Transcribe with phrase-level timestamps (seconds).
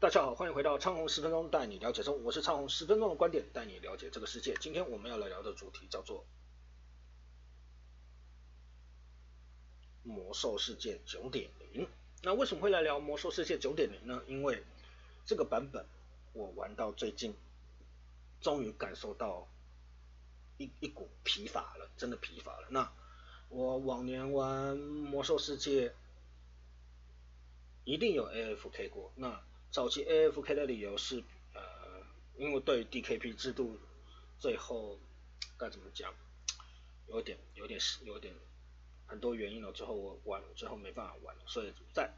[0.00, 4.54] 大家好，欢迎回到昌宏十分钟带你了解中，我是昌宏十分钟的观点带你了解这个世界。
[4.60, 6.24] 今天我们要来聊的主题叫做
[10.04, 11.88] 魔兽世界九点零。
[12.22, 14.22] 那为什么会来聊魔兽世界九点零呢？
[14.28, 14.62] 因为
[15.26, 15.84] 这个版本
[16.32, 17.34] 我玩到最近，
[18.40, 19.48] 终于感受到
[20.58, 22.68] 一一股疲乏了，真的疲乏了。
[22.70, 22.88] 那
[23.48, 25.92] 我往年玩魔兽世界
[27.82, 31.22] 一定有 AFK 过，那早期 AFK 的理由是，
[31.54, 31.60] 呃，
[32.36, 33.78] 因为对 DKP 制度
[34.38, 34.98] 最后
[35.58, 36.12] 该怎么讲，
[37.08, 38.34] 有点有点是有点
[39.06, 42.10] 很多原因了，最后我玩最后没办法玩了，所以在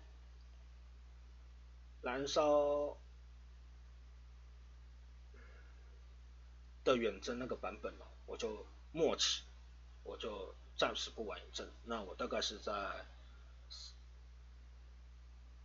[2.03, 2.97] 燃烧
[6.85, 9.43] 的远征那个版本哦，我就默契，
[10.05, 12.73] 我就暂时不玩一阵，那我大概是在。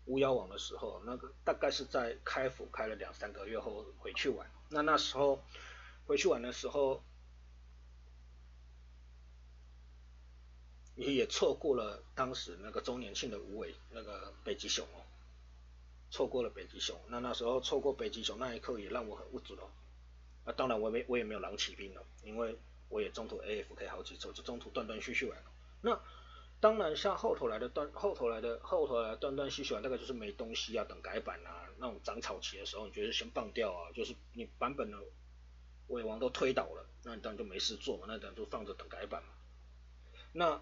[0.06, 4.50] 巫妖王的时候，那个大概是在开服开了两三个月后回去玩。
[4.70, 5.44] 那那时候
[6.06, 7.04] 回去玩的时候，
[10.96, 15.02] 也也错过了当时那个周年庆的无尾那个北极熊哦，
[16.12, 17.00] 错过了北极熊。
[17.08, 19.70] 那那时候错过北极熊那一刻也让我很无助哦。
[20.46, 22.56] 那当然我没我也没有狼骑兵了，因为
[22.90, 25.44] 我也中途 AFK 好几次，就中途断断续续玩。
[25.82, 26.00] 那
[26.66, 34.98] 当然，像后头来的断后头来的后头来断断续续，那个就是没东西啊，等改版啊，那种长草期的时候，你觉得先放掉啊，就是你版本的
[35.90, 39.30] 尾王都推倒了，那你当然就没事做嘛，那当然就放着等改版嘛。
[40.34, 40.60] 那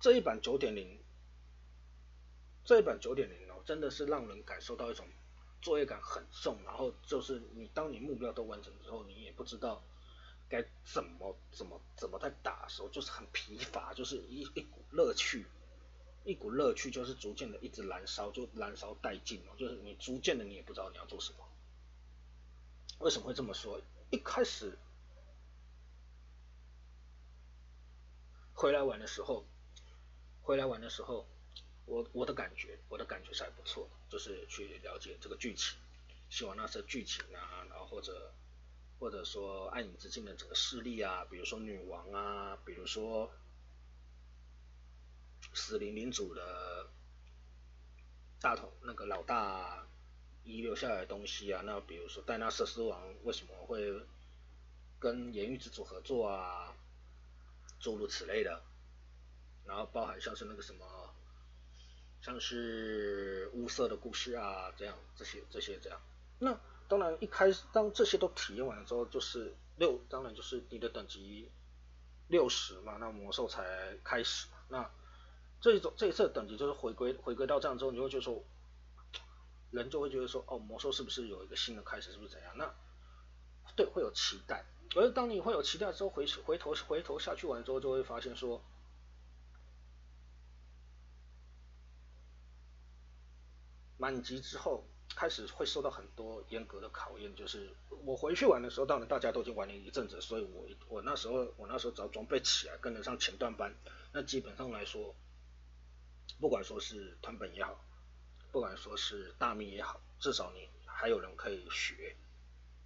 [0.00, 0.98] 这一版九点零，
[2.64, 5.06] 这一版九点零哦，真的是让人感受到一种
[5.60, 9.84] 作业感很重，然后就是你当你目标都完成之后，你也不知道。
[10.48, 15.44] 该怎么怎么怎么在打的时候，就是很疲乏，就是一一股乐趣，
[16.24, 19.54] 一股乐趣就是逐渐的一直燃烧，就燃烧殆尽了。
[19.58, 21.38] 就是你逐渐的你也不知道你要做什么。
[23.00, 23.80] 为什么会这么说？
[24.10, 24.78] 一开始
[28.54, 29.44] 回来玩的时候，
[30.40, 31.28] 回来玩的时候，
[31.84, 35.78] 我我的感觉，我的感觉是还不错，就是去了解这个剧情，
[36.30, 38.32] 希望那些剧情啊，然后或者。
[39.00, 43.30] 或者说暗影之境的整个势力啊，比如说女王啊，比如说
[45.54, 46.90] 死灵领主的
[48.40, 49.86] 大头那个老大
[50.42, 54.04] 遗留下来的东西啊，那比如说戴纳瑟斯王为什么会
[54.98, 56.74] 跟盐狱之主合作啊，
[57.78, 58.64] 诸如此类的，
[59.64, 61.14] 然后包含像是那个什么，
[62.20, 66.00] 像是乌色的故事啊，这样这些这些这样，
[66.40, 66.60] 那。
[66.88, 71.52] 当然，一开始当这些都体验完了之后，就是六，当然就是你的等级
[72.28, 74.48] 六十嘛，那魔兽才开始。
[74.70, 74.90] 那
[75.60, 78.42] 这一种这一次等级就是回归回归到这样之后，你会觉得说，
[79.70, 82.56] 人就会觉得说，哦，魔兽是不是有一个新的开始，是不是怎样？
[82.56, 82.74] 那
[83.76, 84.64] 对，会有期待。
[84.96, 88.62] 而当你会有期待之后，回回头回头下去玩之后，就会发现说，
[93.98, 94.86] 满级之后。
[95.16, 97.70] 开始会受到很多严格的考验，就是
[98.04, 103.74] 我回去玩的时候，当然大家都已经玩了一阵子，所以我我那时候我那时候只要装备起来跟得上前段班，
[104.12, 105.14] 那基本上来说，
[106.38, 107.84] 不管说是团本也好，
[108.52, 112.14] 不管说是大秘也好，至少你还有人可以学。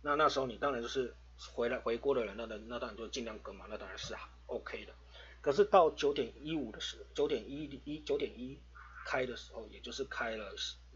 [0.00, 1.14] 那那时候你当然就是
[1.52, 4.14] 回来回国的人，那那那当然就尽量跟嘛，那当然是
[4.46, 4.94] OK 的。
[5.42, 8.58] 可是到九点一五的时候，九点一一九点一
[9.04, 10.54] 开的时候，也就是开了。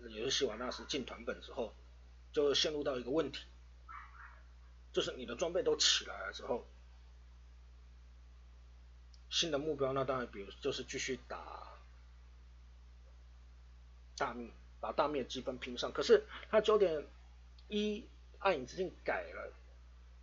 [0.09, 1.75] 也是希瓦纳斯进团本之后，
[2.33, 3.45] 就陷入到一个问题，
[4.93, 6.67] 就是你的装备都起来了之后，
[9.31, 11.79] 新的目标那当然比如就是继续打
[14.17, 15.93] 大灭，把大灭积分拼上。
[15.93, 17.07] 可是他九点
[17.69, 18.05] 一
[18.39, 19.53] 暗影之境改了，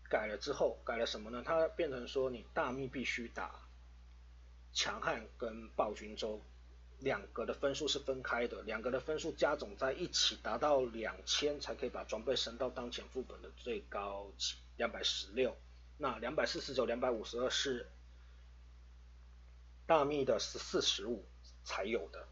[0.09, 1.43] 改了之后改了什么呢？
[1.45, 3.67] 它变成说你大秘必须打
[4.71, 6.41] 强悍跟暴君州。
[7.03, 15.55] 两个的分数是分开的，两个的分数加总在一起达到两千才可以把装备升到当前副本的最高级两百十六。
[15.97, 17.89] 那两百四十九、两百五十二是
[19.85, 21.25] 大秘的十四十五
[21.65, 22.25] 才有的，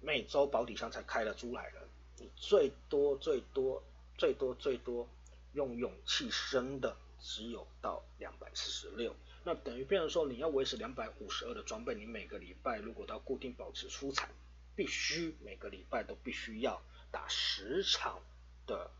[0.00, 1.86] 每周保底箱才开了出来的。
[2.16, 3.82] 你最多最多
[4.16, 5.06] 最多最多
[5.52, 9.14] 用勇气升的只有到两百四十六。
[9.42, 14.28] 那等于变成说，你要维持两百五十二的装备，你每个礼拜如果要固定保持出彩，
[14.76, 18.20] 必须每个礼拜都必须要打十场
[18.66, 18.90] 的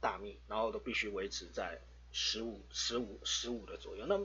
[0.00, 1.80] 大秘，然后都必须维持在
[2.10, 4.06] 十五、十五、十五的左右。
[4.06, 4.18] 那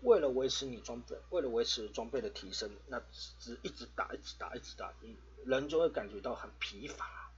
[0.00, 3.02] 为了维持你装备，为了维持装备的提升，那
[3.38, 7.30] 只一直打，一直打，一直打，你人就会感觉到很疲乏。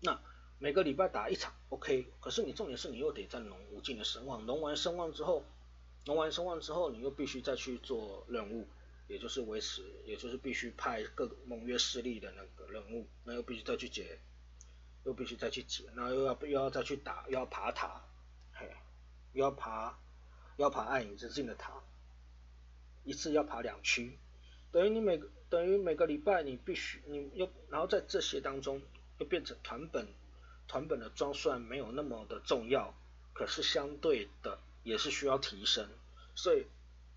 [0.00, 0.20] 那
[0.62, 5.42] 每个礼拜打一场，OK，可是你重点是你又得在农无尽的声望，农完声望之后，
[6.04, 8.68] 农完声望之后，你又必须再去做任务，
[9.08, 14.20] 也就是维持，也就是必须派各盟约势力的那个任务，那又必须再去解，
[15.04, 18.04] 又必须再去解，然后又要又要再去打，又要爬塔，
[18.52, 18.70] 嘿，
[19.32, 19.98] 又要爬。
[20.56, 21.82] 要爬暗影之境的塔，
[23.02, 24.18] 一次要爬两区，
[24.70, 28.82] 等于你每个等于每个礼拜你必须你又然后在这些当中
[29.16, 30.06] 又变成团本
[30.70, 32.94] 团本的装算没有那么的重要，
[33.32, 35.88] 可是相对的也是需要提升，
[36.36, 36.64] 所以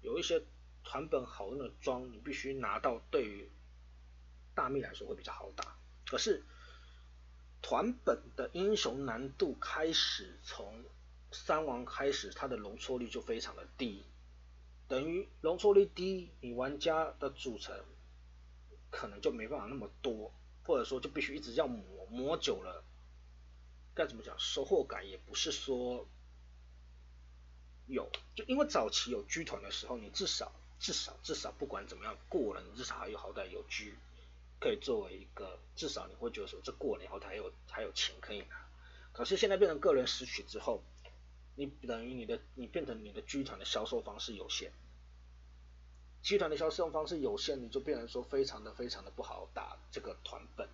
[0.02, 0.42] 有一些
[0.84, 3.48] 团本好用的装你必须拿到，对于
[4.56, 5.78] 大秘来说会比较好打，
[6.08, 6.44] 可是
[7.62, 10.84] 团本的英雄难度开始从。
[11.36, 14.06] 三王开始，它的容错率就非常的低，
[14.88, 17.76] 等于容错率低，你玩家的组成
[18.92, 20.32] 可能就没办法那么多，
[20.64, 22.84] 或者说就必须一直要磨，磨久了，
[23.96, 26.08] 该怎么讲，收获感也不是说
[27.88, 33.94] 有，就因为早期有 G 团的时候，你至少至少至少不管怎么样过了，你至少还有好歹有 G
[34.60, 38.66] 可以作为一个，至少你会觉得说这过了以后还有还有钱可以拿，
[39.12, 40.82] 可是现在变成个人拾取之后。
[41.56, 44.72] 你等于你的你变成你的剧团的销售方式有限，
[46.24, 50.68] 剧团的销售方式有限，你就变成说非常的非常的不好打这个团本，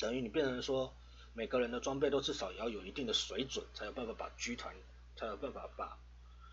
[0.00, 0.92] 等于你变成说
[1.34, 4.74] 每个人的装备都至少也要有一定的水准，才有办法把剧团
[5.16, 5.98] 才有办法把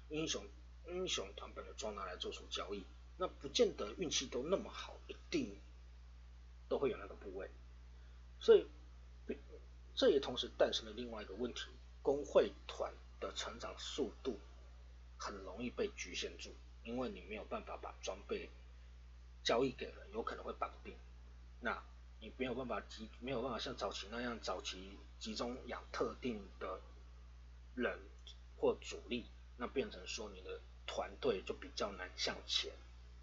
[0.09, 0.45] 英雄
[0.87, 2.83] 英雄团本的装拿来做出交易，
[3.17, 5.55] 那不见得运气都那么好，一定
[6.67, 7.49] 都会有那个部位，
[8.39, 8.67] 所以
[9.95, 11.67] 这也同时诞生了另外一个问题，
[12.01, 12.93] 工会团。
[13.21, 14.39] 的成长速度
[15.15, 16.49] 很容易被局限住，
[16.83, 18.49] 因为你没有办法把装备
[19.43, 20.95] 交易给人，有可能会绑定。
[21.59, 21.83] 那
[22.21, 26.79] 你没有办法集，没有办法像早期那样早期集中养特定的
[27.73, 27.99] 人
[28.57, 29.25] 或主力，
[29.57, 32.71] 那变成说你的团队就比较难向前，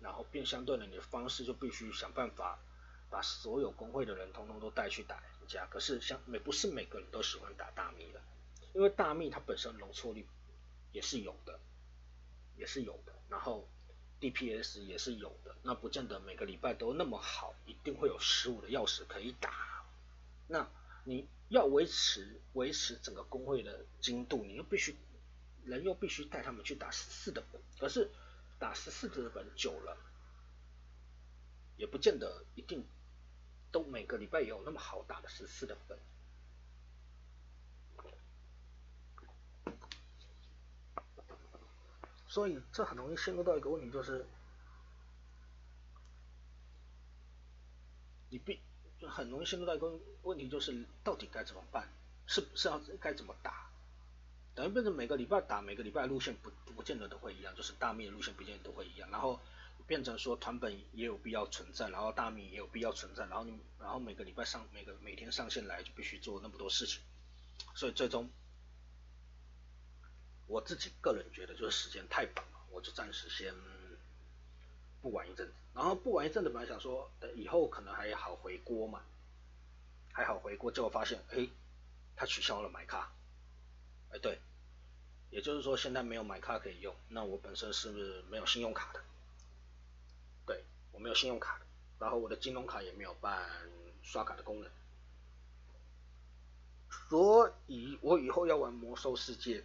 [0.01, 2.59] 然后变相对的你的方式就必须想办法
[3.09, 5.65] 把所有工会的人通通都带去打人家。
[5.67, 8.21] 可是像每不是每个人都喜欢打大迷的。
[8.75, 10.27] 因为大秘它本身容错率
[10.91, 11.61] 也是有的，
[12.57, 13.69] 也是有的，然后
[14.21, 19.85] DPS 也是有的，那不见得每个礼拜都那么好，一定会有十五的钥匙可以打。
[20.49, 20.69] 那
[21.05, 24.97] 你要维持维持整个工会的精度，你又必须
[25.65, 28.11] 人又必须带他们去打十四的本，可是
[28.59, 29.97] 打十四的本久了，
[31.77, 32.85] 也不见得一定
[33.71, 35.97] 都每个礼拜有那么好打的十四的本。
[42.39, 44.25] 所以这很容易陷入到一个问题，就是
[48.31, 48.61] 你必
[49.01, 51.89] 就很容易陷入到一个问题，就是到底该怎么办？
[52.29, 53.69] 是是要该怎么打？
[54.55, 59.41] 等于变成每个礼拜打，每个礼拜路线不不见得都会一样，就是大秘路线不见得都会一样，然后
[59.89, 67.03] 变成说团本也有必要存在，然后大秘也有必要存在，然后你然后每个礼拜上每个每天上线来就必须做那么多事情，
[67.75, 68.31] 所以最终。
[70.49, 73.55] 我自己个人觉得就是时间太短了，我就暂时先
[75.03, 75.53] 不玩一阵子。
[75.75, 79.03] 然后不玩一阵子，本来想说等以后可能还好回锅嘛，
[80.13, 81.47] 还好回锅，结果发现哎，
[82.17, 83.13] 他取消了买卡，
[84.11, 84.41] 哎对，
[85.31, 89.05] 也就是说现在没有买卡可以用，那我本身是不是没有信用卡的，
[90.47, 91.67] 对我没有信用卡的，
[92.01, 93.49] 然后我的金融卡也没有办
[94.03, 94.71] 刷卡的功能，
[97.11, 99.63] 所以我以后要玩魔兽世界。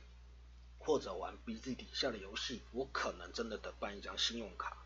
[0.85, 4.85] 或者玩 BZ 底下的游戏，我可能真的得办一张信用卡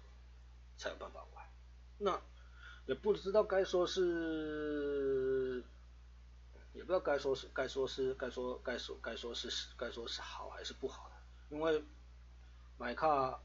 [0.78, 1.46] 才有办法玩。
[1.98, 2.22] 那
[2.86, 5.64] 也不知道该说是，
[6.74, 11.12] 也不知道该说是该说是该说该说该说是该说是好还是不好，
[11.50, 11.84] 因为
[12.78, 13.42] 买卡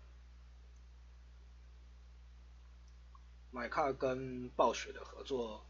[3.51, 5.65] 买卡跟暴雪的合作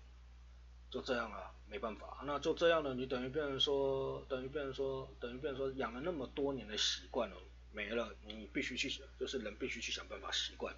[0.93, 1.51] 就这样了。
[1.67, 2.93] 没办法，那就这样了。
[2.93, 7.37] 你等于变成说，等于变成说，等于变成说，养了那么多年的习惯了
[7.73, 10.77] 没了，你必须去，就是人必须去想办法习惯。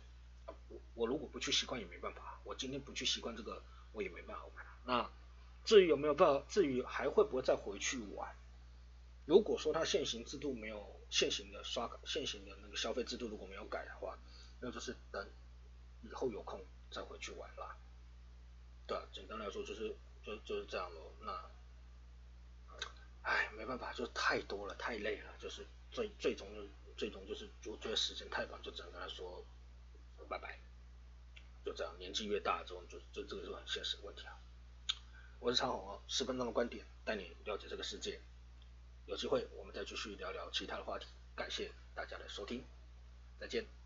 [0.69, 3.61] 我我如果不去习惯也没办法，我今天不去习惯这个，
[3.93, 4.45] 我也没办法。
[4.87, 5.11] 那
[5.65, 8.33] 至于有没有办法，至于还会不会再回去玩？
[9.27, 14.17] 如果说它现行制度没有现行的刷卡，现行的那个消费制度如果没有改的话，
[14.61, 15.29] 那就是等
[16.03, 17.77] 以后有空再回去玩啦。
[18.87, 19.95] 对，简单来说就是。
[20.25, 21.51] 就就是这样咯，那，
[23.25, 26.49] 唉，没办法，就太多了，太累了，就是最最终
[26.97, 29.45] 最终就是我觉得时间太短，就只能跟他说
[30.27, 30.59] 拜拜，
[31.63, 31.95] 就这样。
[31.99, 34.35] 年纪越大之后，就就这个是很现实的问题啊。
[35.41, 38.19] 我是长虹哦，十分钟的观点带你了解这个世界。
[39.05, 41.07] 有机会我们再继续聊聊其他的话题。
[41.37, 42.65] 感谢大家的收听，
[43.39, 43.84] 再见。